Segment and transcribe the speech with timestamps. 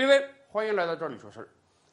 [0.00, 1.48] 各位，欢迎来到这里说事儿。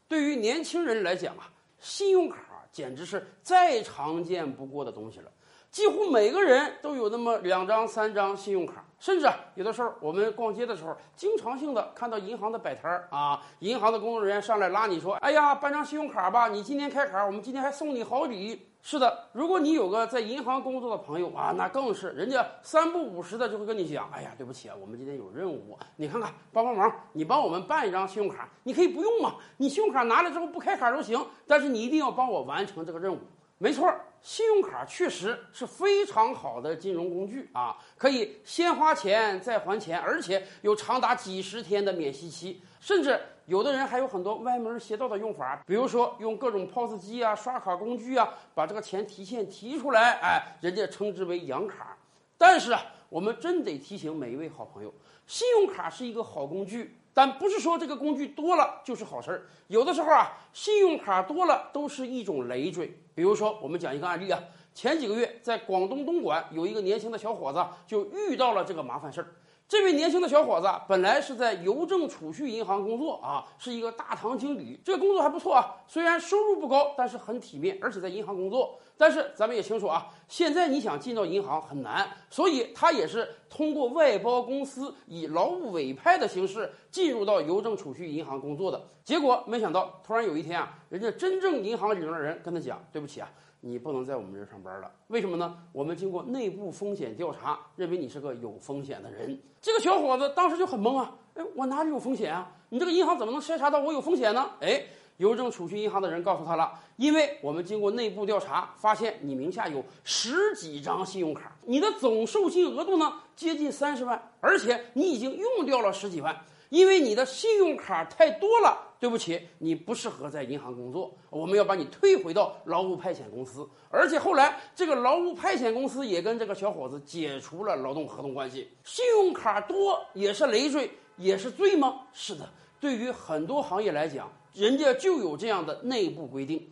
[0.08, 2.38] 对于年轻人来讲啊，信用卡
[2.72, 5.30] 简直是再常见不过的东西了。
[5.70, 33.20] 几乎每个人都有那么两张、三张信用卡，甚至，有的时候我们逛街的时候，经常性的看到银行的摆摊儿啊，银行的工作人员上来拉你说：“哎呀，办张信用卡吧，你今天开卡，我们今天还送你好礼。”是的，如果你有个在银行工作的朋友啊，那更是人家三不五时的就会跟你讲：“哎呀，对不起啊，我们今天有任务，你看看帮帮忙，你帮我们办一张信用卡，你可以不用嘛，你信用卡拿来之后不开卡都行，但是你一定要帮我完成这个任务。”
[33.60, 51.98] 没错，信用卡确实是非常好的金融工具啊，可以先花钱再还钱，而且有长达几十天的免息期，甚至有的人还有很多歪门邪道的用法，比如说用各种 POS 机啊、刷卡工具啊，把这个钱提现提出来，哎，人家称之为养卡。
[52.38, 54.94] 但是啊，我们真得提醒每一位好朋友，
[55.26, 56.96] 信用卡是一个好工具。
[57.14, 62.96] 但不是说这个工具多了就是好事儿，有的时候啊，信用卡多了都是一种累赘。
[63.16, 64.40] 比如说，我们讲一个案例啊，
[64.76, 69.28] 前几个月在广东东莞有一个年轻的小伙子就遇到了这个麻烦事儿。
[69.68, 75.76] 这位年轻的小伙子本来是在邮政储蓄银行工作啊，是一个大堂经理，这个工作还不错啊。
[75.86, 78.80] 虽然收入不高，但是很体面，而且在银行工作。
[78.96, 88.82] 但是咱们也清楚啊，现在你想进到银行很难，所以他也是通过外包公司以劳务委派的形式进入到邮政储蓄银行工作的。
[89.04, 93.30] 结果没想到，突然有一天啊，人家真正银行里面的人跟他讲：“对不起啊。”
[93.68, 95.58] 你不能在我们这儿上班了，为什么呢？
[95.74, 99.38] 我们经过内部风险调查，认为你是个有风险的人。
[99.62, 102.50] 这个小伙子当时就很懵啊，哎，我哪里有风险啊？
[102.70, 104.52] 你这个银行怎么能筛查到我有风险呢？
[104.62, 104.82] 哎，
[105.18, 116.34] 邮政储蓄银行的人告诉他了，因为我们经过内部调查，发现你名下有十几张信用卡，你的总授信额度呢接近三十万，而且你已经用掉了十几万。
[116.70, 123.68] 因为你的信用卡太多了，对不起，你不适合在银行工作，我们要把你退回到劳务派遣公司。
[123.90, 128.70] 而且后来这个劳务派遣公司也跟这个小伙子解除了劳动合同关系。
[128.84, 132.02] 信用卡多也是累赘，也是罪吗？
[132.12, 132.50] 是的，
[132.80, 136.68] 对于很多行业来讲，人家就有这样的内部规定。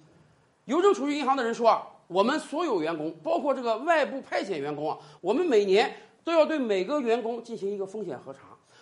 [0.65, 8.39] 邮政储蓄银行的人说啊，我们所有员工，包括这个外部派遣员工啊，我们每年都要对每个员工进行一个风险核查。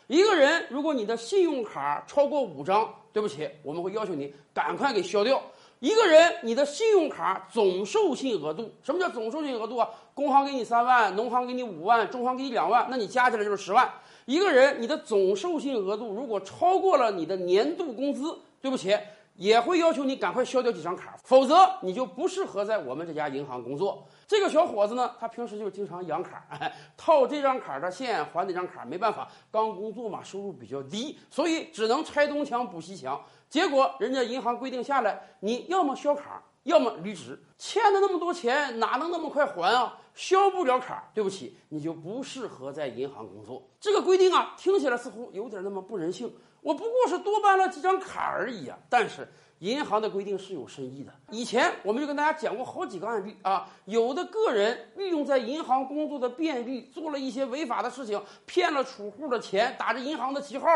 [0.08, 5.42] 一个人，如果你的信用卡超过五张，对不起，我们会要求你赶快给消掉。
[5.80, 9.90] 一个人，你的信用卡总授信额度，什么叫总授信额度啊？
[10.14, 13.92] 工行给你三万，农行给你五万，中行给你两万，那你加起来就是十万。
[14.25, 18.98] 一个人，你的总授信额度如果超过了你的年度工资，对不起。
[19.36, 24.08] 也会要求你赶快消掉几张卡，否则你就不适合在我们这家银行工作。
[24.28, 26.46] 这个小伙子呢，他平时就经常养卡，
[26.96, 33.20] 套这张卡的现还那张卡，没办法，刚工作嘛，收入比较低，所以只能拆东墙补西墙。
[33.50, 37.40] 结果人家银行规定下来，你要么销卡，要么离职。
[37.57, 39.97] 欠的那么多钱，哪能那么快还啊？
[40.13, 43.63] 销不了卡，对不起，你就不适合在银行工作。
[43.79, 46.31] 这个规定啊，听起来似乎有点那么不人性。
[46.62, 48.78] 我不过是多办了几张卡而已啊！
[48.90, 49.28] 但是
[49.59, 51.12] 银行的规定是有深意的。
[51.29, 60.68] 以前我们就跟大家讲过好几个案例啊，有的个人利用在银行工作的便利，做了一些违法的事情，骗了储户的钱，打着银行的旗号，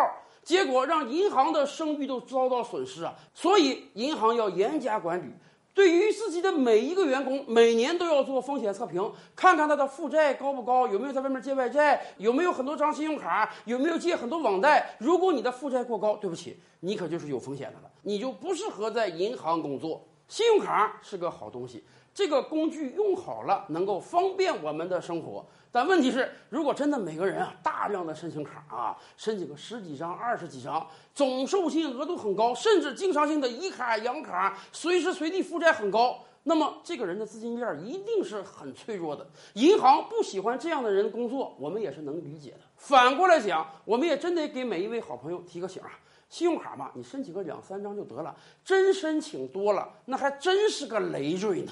[0.43, 3.15] 结果让银行的声誉都遭到损失啊！
[3.33, 5.31] 所以银行要严加管理。
[5.77, 14.95] 对于自己的每一个员工，每年都要做风险测评，看看他的负债高不高，有没有在外面借外债，有没有很多张信用卡，有没有借很多网贷。
[14.97, 20.03] 如果你的负债过高，对不起，你可就是有风险的了，你就不适合在银行工作。
[20.27, 21.83] 信用卡是个好东西。
[22.13, 25.45] 这个工具用好了，能够方便我们的生活。
[25.71, 39.27] 但问题是，如果真的每个人啊大量的申请卡啊，申请个十几张、二十几张，总授信额度很高，甚至经常性的以卡养卡，随时随地负债很高，那么这个人的资金链一定是很脆弱的。
[39.55, 42.59] 银行不喜欢这样的人工作，我们也是能理解的。
[42.77, 45.91] 反过来讲，我们也真得给每一位好朋友提个醒啊。
[46.29, 48.33] 信用卡嘛，你申请个两三张就得了，
[48.63, 51.71] 真申请多了，那还真是个累赘呢。